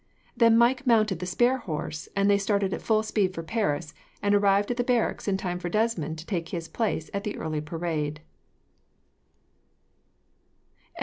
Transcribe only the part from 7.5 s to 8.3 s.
parade.